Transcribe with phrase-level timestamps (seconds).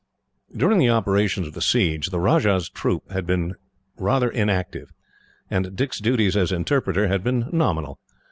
[0.57, 3.55] During the operations of the siege, the Rajah's troop had remained
[4.33, 4.91] inactive,
[5.47, 7.99] and Dick's duties as interpreter had been nominal.